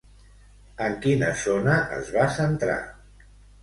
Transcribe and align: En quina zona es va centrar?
En 0.85 0.95
quina 1.05 1.31
zona 1.43 1.79
es 2.01 2.13
va 2.19 2.29
centrar? 2.43 2.83